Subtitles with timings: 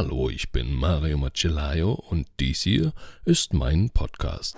[0.00, 2.92] Hallo, ich bin Mario Macellaio und dies hier
[3.24, 4.56] ist mein Podcast.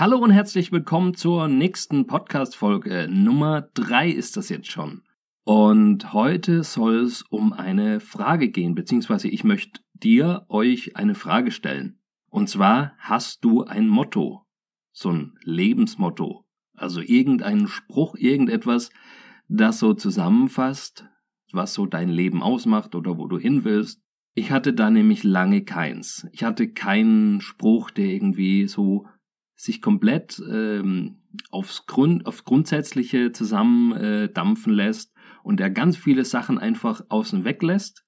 [0.00, 3.06] Hallo und herzlich willkommen zur nächsten Podcast-Folge.
[3.10, 5.02] Nummer drei ist das jetzt schon.
[5.44, 11.50] Und heute soll es um eine Frage gehen, beziehungsweise ich möchte dir, euch eine Frage
[11.50, 12.00] stellen.
[12.30, 14.46] Und zwar, hast du ein Motto?
[14.90, 16.46] So ein Lebensmotto.
[16.74, 18.88] Also irgendeinen Spruch, irgendetwas,
[19.48, 21.10] das so zusammenfasst,
[21.52, 24.00] was so dein Leben ausmacht oder wo du hin willst.
[24.32, 26.26] Ich hatte da nämlich lange keins.
[26.32, 29.06] Ich hatte keinen Spruch, der irgendwie so
[29.60, 31.16] sich komplett ähm,
[31.50, 35.12] aufs, Grund, aufs Grundsätzliche zusammendampfen äh, lässt
[35.42, 38.06] und der ganz viele Sachen einfach außen weg lässt.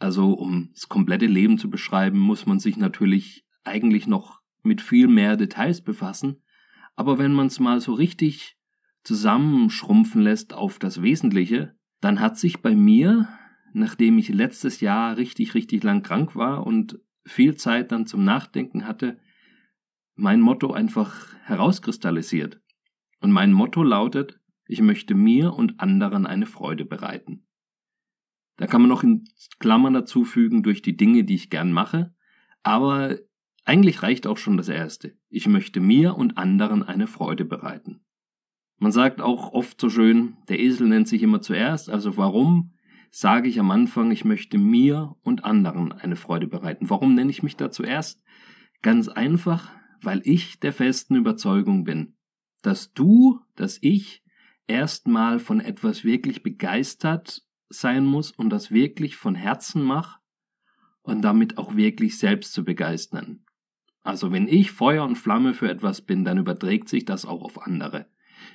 [0.00, 5.06] Also um das komplette Leben zu beschreiben, muss man sich natürlich eigentlich noch mit viel
[5.06, 6.42] mehr Details befassen.
[6.96, 8.56] Aber wenn man es mal so richtig
[9.04, 13.28] zusammenschrumpfen lässt auf das Wesentliche, dann hat sich bei mir,
[13.72, 18.86] nachdem ich letztes Jahr richtig, richtig lang krank war und viel Zeit dann zum Nachdenken
[18.86, 19.18] hatte,
[20.20, 22.60] mein Motto einfach herauskristallisiert.
[23.20, 27.46] Und mein Motto lautet, ich möchte mir und anderen eine Freude bereiten.
[28.56, 29.24] Da kann man noch in
[29.58, 32.14] Klammern dazu fügen durch die Dinge, die ich gern mache,
[32.62, 33.18] aber
[33.64, 35.16] eigentlich reicht auch schon das erste.
[35.28, 38.04] Ich möchte mir und anderen eine Freude bereiten.
[38.78, 42.72] Man sagt auch oft so schön, der Esel nennt sich immer zuerst, also warum
[43.10, 46.88] sage ich am Anfang, ich möchte mir und anderen eine Freude bereiten?
[46.90, 48.22] Warum nenne ich mich da zuerst?
[48.82, 49.70] Ganz einfach,
[50.04, 52.16] weil ich der festen Überzeugung bin,
[52.62, 54.22] dass du, dass ich
[54.66, 60.20] erstmal von etwas wirklich begeistert sein muss und das wirklich von Herzen mache
[61.02, 63.44] und damit auch wirklich selbst zu begeistern.
[64.02, 67.66] Also wenn ich Feuer und Flamme für etwas bin, dann überträgt sich das auch auf
[67.66, 68.06] andere.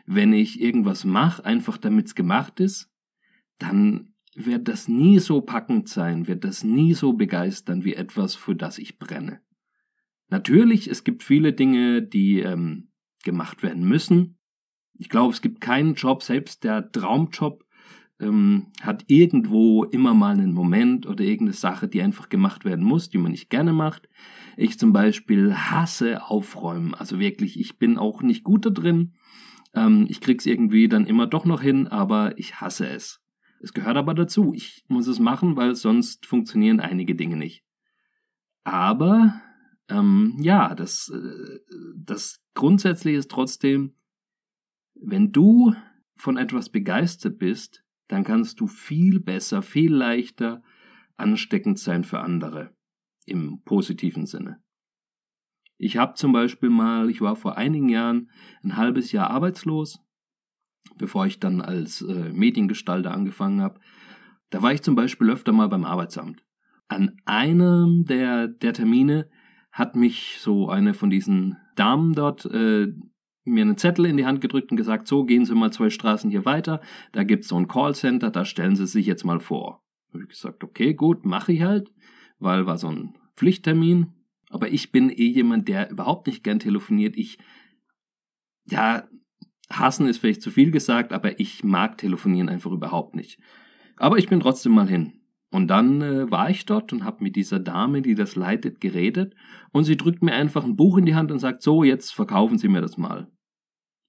[0.05, 2.91] Wenn ich irgendwas mache, einfach damit es gemacht ist,
[3.59, 8.55] dann wird das nie so packend sein, wird das nie so begeistern wie etwas, für
[8.55, 9.39] das ich brenne.
[10.29, 12.91] Natürlich, es gibt viele Dinge, die ähm,
[13.23, 14.37] gemacht werden müssen.
[14.97, 17.65] Ich glaube, es gibt keinen Job, selbst der Traumjob
[18.19, 23.09] ähm, hat irgendwo immer mal einen Moment oder irgendeine Sache, die einfach gemacht werden muss,
[23.09, 24.07] die man nicht gerne macht.
[24.57, 26.93] Ich zum Beispiel hasse Aufräumen.
[26.93, 29.15] Also wirklich, ich bin auch nicht gut da drin.
[29.73, 33.21] Ähm, ich krieg's irgendwie dann immer doch noch hin, aber ich hasse es.
[33.61, 34.53] Es gehört aber dazu.
[34.53, 37.63] Ich muss es machen, weil sonst funktionieren einige Dinge nicht.
[38.63, 39.41] Aber
[39.89, 41.59] ähm, ja, das, äh,
[41.95, 43.95] das grundsätzlich ist trotzdem,
[44.95, 45.73] wenn du
[46.15, 50.63] von etwas begeistert bist, dann kannst du viel besser, viel leichter
[51.17, 52.75] ansteckend sein für andere
[53.25, 54.61] im positiven Sinne.
[55.77, 58.31] Ich habe zum Beispiel mal, ich war vor einigen Jahren
[58.63, 59.99] ein halbes Jahr arbeitslos,
[60.97, 63.79] bevor ich dann als äh, Mediengestalter angefangen habe.
[64.51, 66.45] Da war ich zum Beispiel öfter mal beim Arbeitsamt.
[66.87, 69.29] An einem der, der Termine
[69.75, 72.93] hat mich so eine von diesen Damen dort äh,
[73.43, 76.31] mir einen Zettel in die Hand gedrückt und gesagt, so gehen Sie mal zwei Straßen
[76.31, 76.79] hier weiter,
[77.11, 79.83] da gibt's so ein Callcenter, da stellen Sie sich jetzt mal vor.
[80.13, 81.91] Habe ich gesagt, okay, gut, mache ich halt,
[82.39, 84.13] weil war so ein Pflichttermin.
[84.49, 87.17] Aber ich bin eh jemand, der überhaupt nicht gern telefoniert.
[87.17, 87.37] Ich,
[88.63, 89.03] ja,
[89.69, 93.41] hassen ist vielleicht zu viel gesagt, aber ich mag telefonieren einfach überhaupt nicht.
[93.97, 95.24] Aber ich bin trotzdem mal hin.
[95.51, 99.35] Und dann äh, war ich dort und habe mit dieser Dame, die das leitet, geredet
[99.71, 102.57] und sie drückt mir einfach ein Buch in die Hand und sagt, so, jetzt verkaufen
[102.57, 103.31] Sie mir das mal.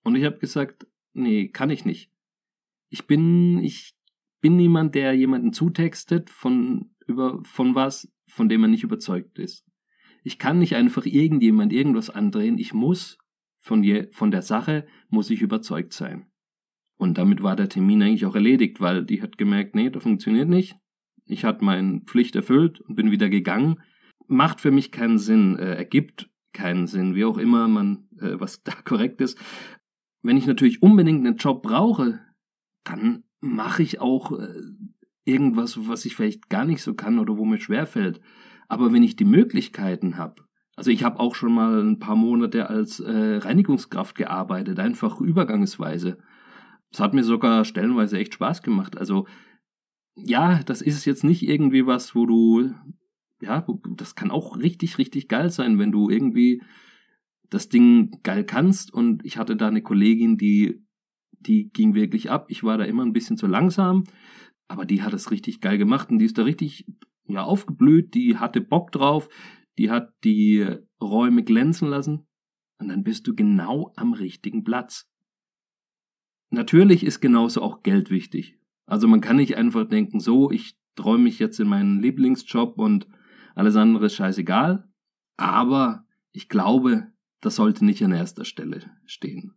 [0.02, 2.10] Und ich habe gesagt, nee, kann ich nicht.
[2.88, 3.94] Ich bin, ich
[4.40, 9.64] bin niemand, der jemanden zutextet von, über, von was, von dem er nicht überzeugt ist.
[10.22, 12.58] Ich kann nicht einfach irgendjemand irgendwas andrehen.
[12.58, 13.18] Ich muss
[13.60, 16.26] von, je, von der Sache, muss ich überzeugt sein.
[16.98, 20.48] Und damit war der Termin eigentlich auch erledigt, weil die hat gemerkt, nee, das funktioniert
[20.48, 20.76] nicht
[21.26, 23.80] ich hatte meine Pflicht erfüllt und bin wieder gegangen,
[24.26, 28.62] macht für mich keinen Sinn, äh, ergibt keinen Sinn, wie auch immer man, äh, was
[28.64, 29.38] da korrekt ist.
[30.22, 32.20] Wenn ich natürlich unbedingt einen Job brauche,
[32.84, 34.48] dann mache ich auch äh,
[35.24, 38.20] irgendwas, was ich vielleicht gar nicht so kann oder wo mir schwerfällt.
[38.68, 40.42] Aber wenn ich die Möglichkeiten habe,
[40.76, 46.18] also ich habe auch schon mal ein paar Monate als äh, Reinigungskraft gearbeitet, einfach übergangsweise.
[46.90, 48.96] Das hat mir sogar stellenweise echt Spaß gemacht.
[48.98, 49.26] Also
[50.16, 52.70] ja, das ist jetzt nicht irgendwie was, wo du,
[53.40, 53.66] ja,
[53.96, 56.62] das kann auch richtig, richtig geil sein, wenn du irgendwie
[57.50, 58.92] das Ding geil kannst.
[58.92, 60.82] Und ich hatte da eine Kollegin, die,
[61.32, 62.46] die ging wirklich ab.
[62.48, 64.04] Ich war da immer ein bisschen zu langsam,
[64.68, 66.86] aber die hat es richtig geil gemacht und die ist da richtig
[67.28, 69.28] ja, aufgeblüht, die hatte Bock drauf,
[69.78, 70.66] die hat die
[71.00, 72.26] Räume glänzen lassen
[72.78, 75.08] und dann bist du genau am richtigen Platz.
[76.50, 78.58] Natürlich ist genauso auch Geld wichtig.
[78.86, 83.06] Also man kann nicht einfach denken, so, ich träume mich jetzt in meinen Lieblingsjob und
[83.54, 84.88] alles andere ist scheißegal.
[85.36, 87.08] Aber ich glaube,
[87.40, 89.54] das sollte nicht an erster Stelle stehen.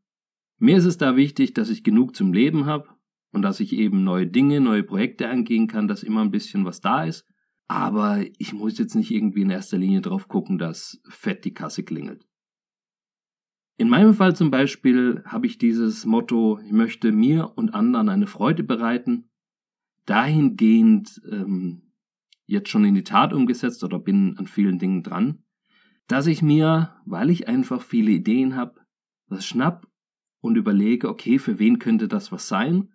[0.57, 2.89] Mir ist es da wichtig, dass ich genug zum Leben habe
[3.31, 6.81] und dass ich eben neue Dinge, neue Projekte angehen kann, dass immer ein bisschen was
[6.81, 7.25] da ist.
[7.67, 11.83] Aber ich muss jetzt nicht irgendwie in erster Linie drauf gucken, dass fett die Kasse
[11.83, 12.25] klingelt.
[13.79, 18.27] In meinem Fall zum Beispiel habe ich dieses Motto, ich möchte mir und anderen eine
[18.27, 19.29] Freude bereiten,
[20.05, 21.93] dahingehend ähm,
[22.45, 25.45] jetzt schon in die Tat umgesetzt oder bin an vielen Dingen dran,
[26.07, 28.81] dass ich mir, weil ich einfach viele Ideen habe,
[29.29, 29.87] das schnapp
[30.41, 32.91] und überlege, okay, für wen könnte das was sein?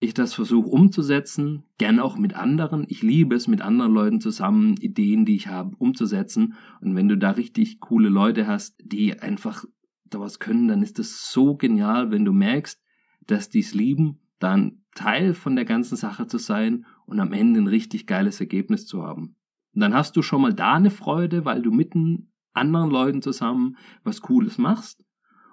[0.00, 2.86] Ich das versuche umzusetzen, gern auch mit anderen.
[2.88, 6.54] Ich liebe es, mit anderen Leuten zusammen Ideen, die ich habe, umzusetzen.
[6.80, 9.64] Und wenn du da richtig coole Leute hast, die einfach
[10.04, 12.82] da was können, dann ist das so genial, wenn du merkst,
[13.26, 17.60] dass die es lieben, dann Teil von der ganzen Sache zu sein und am Ende
[17.60, 19.36] ein richtig geiles Ergebnis zu haben.
[19.74, 23.76] Und dann hast du schon mal da eine Freude, weil du mitten anderen Leuten zusammen
[24.04, 25.04] was Cooles machst.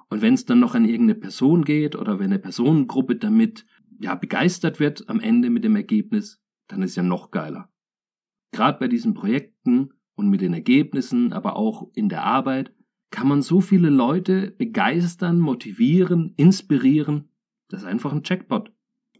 [0.10, 3.66] Und wenn es dann noch an irgendeine Person geht oder wenn eine Personengruppe damit
[4.00, 7.70] ja begeistert wird am Ende mit dem Ergebnis, dann ist ja noch geiler.
[8.52, 12.74] Gerade bei diesen Projekten und mit den Ergebnissen, aber auch in der Arbeit,
[13.12, 17.30] kann man so viele Leute begeistern, motivieren, inspirieren.
[17.68, 18.74] Das ist einfach ein Checkpot.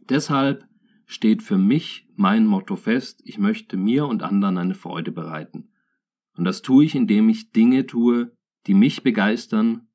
[0.08, 0.66] Deshalb
[1.06, 5.70] steht für mich mein Motto fest, ich möchte mir und anderen eine Freude bereiten.
[6.36, 8.34] Und das tue ich, indem ich Dinge tue,
[8.66, 9.88] die mich begeistern,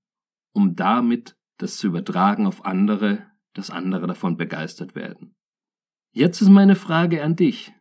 [0.53, 5.35] um damit das zu übertragen auf andere, dass andere davon begeistert werden.
[6.11, 7.73] Jetzt ist meine Frage an dich.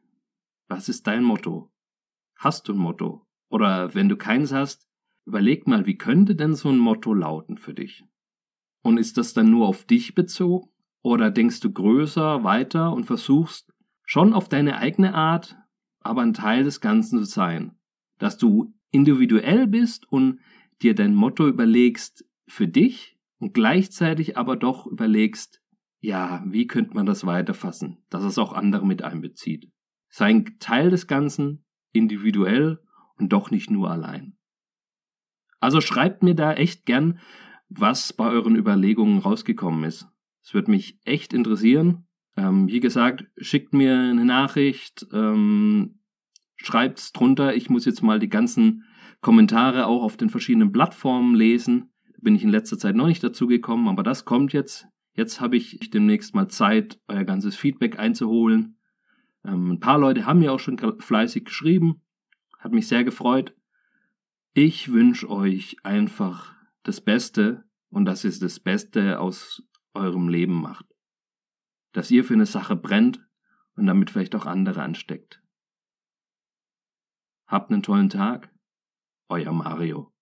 [0.69, 1.71] Was ist dein Motto?
[2.37, 3.27] Hast du ein Motto?
[3.49, 4.89] Oder wenn du keins hast,
[5.26, 8.05] Überleg mal, wie könnte denn so ein Motto lauten für dich?
[8.82, 10.70] Und ist das dann nur auf dich bezogen?
[11.02, 13.73] Oder denkst du größer, weiter und versuchst
[14.05, 15.56] schon auf deine eigene Art,
[16.00, 17.76] aber ein Teil des Ganzen zu sein?
[18.19, 20.38] Dass du individuell bist und
[20.81, 25.61] dir dein Motto überlegst für dich und gleichzeitig aber doch überlegst,
[26.00, 29.73] ja, wie könnte man das weiterfassen, dass es auch andere mit einbezieht.
[30.08, 32.81] Sei ein Teil des Ganzen, individuell
[33.17, 34.36] und doch nicht nur allein.
[35.61, 37.19] Also schreibt mir da echt gern,
[37.69, 40.08] was bei euren Überlegungen rausgekommen ist.
[40.43, 42.06] Es würde mich echt interessieren.
[42.37, 46.00] Ähm, wie gesagt, schickt mir eine Nachricht, ähm,
[46.56, 47.55] schreibt's drunter.
[47.55, 48.85] Ich muss jetzt mal die ganzen
[49.20, 51.93] Kommentare auch auf den verschiedenen Plattformen lesen.
[52.20, 54.87] Bin ich in letzter Zeit noch nicht dazu gekommen, aber das kommt jetzt.
[55.14, 58.79] Jetzt habe ich demnächst mal Zeit, euer ganzes Feedback einzuholen.
[59.44, 62.02] Ähm, ein paar Leute haben mir auch schon fleißig geschrieben.
[62.59, 63.55] Hat mich sehr gefreut.
[64.58, 69.62] Ich wünsche euch einfach das Beste und dass ihr das Beste aus
[69.93, 70.87] eurem Leben macht.
[71.93, 73.20] Dass ihr für eine Sache brennt
[73.75, 75.43] und damit vielleicht auch andere ansteckt.
[77.47, 78.50] Habt einen tollen Tag.
[79.29, 80.14] Euer Mario.